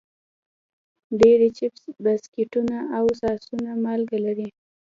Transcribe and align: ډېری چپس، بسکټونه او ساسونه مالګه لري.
ډېری 1.19 1.49
چپس، 1.57 1.83
بسکټونه 2.03 2.77
او 2.97 3.05
ساسونه 3.21 3.69
مالګه 3.83 4.19
لري. 4.25 4.49